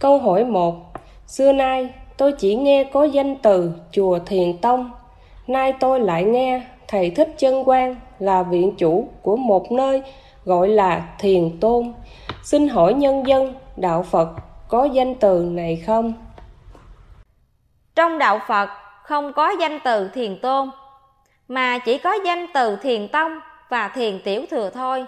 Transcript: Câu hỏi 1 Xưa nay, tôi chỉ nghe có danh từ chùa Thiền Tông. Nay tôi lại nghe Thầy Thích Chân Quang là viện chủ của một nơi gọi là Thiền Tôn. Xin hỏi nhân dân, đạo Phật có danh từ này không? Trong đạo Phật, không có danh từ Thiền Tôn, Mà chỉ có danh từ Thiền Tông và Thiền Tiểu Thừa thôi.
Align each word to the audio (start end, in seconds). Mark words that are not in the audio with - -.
Câu 0.00 0.18
hỏi 0.18 0.44
1 0.44 0.74
Xưa 1.26 1.52
nay, 1.52 1.94
tôi 2.16 2.32
chỉ 2.32 2.54
nghe 2.54 2.84
có 2.84 3.04
danh 3.04 3.36
từ 3.36 3.72
chùa 3.92 4.18
Thiền 4.18 4.58
Tông. 4.58 4.90
Nay 5.46 5.72
tôi 5.80 6.00
lại 6.00 6.24
nghe 6.24 6.62
Thầy 6.88 7.10
Thích 7.10 7.34
Chân 7.38 7.64
Quang 7.64 7.96
là 8.18 8.42
viện 8.42 8.74
chủ 8.78 9.08
của 9.22 9.36
một 9.36 9.72
nơi 9.72 10.02
gọi 10.44 10.68
là 10.68 11.14
Thiền 11.18 11.60
Tôn. 11.60 11.92
Xin 12.42 12.68
hỏi 12.68 12.94
nhân 12.94 13.26
dân, 13.26 13.54
đạo 13.76 14.02
Phật 14.02 14.28
có 14.68 14.84
danh 14.84 15.14
từ 15.14 15.48
này 15.50 15.76
không? 15.86 16.12
Trong 17.94 18.18
đạo 18.18 18.40
Phật, 18.48 18.68
không 19.02 19.32
có 19.32 19.52
danh 19.60 19.78
từ 19.84 20.08
Thiền 20.08 20.40
Tôn, 20.40 20.70
Mà 21.48 21.78
chỉ 21.78 21.98
có 21.98 22.18
danh 22.24 22.46
từ 22.54 22.76
Thiền 22.76 23.08
Tông 23.08 23.40
và 23.68 23.88
Thiền 23.88 24.20
Tiểu 24.24 24.42
Thừa 24.50 24.70
thôi. 24.70 25.06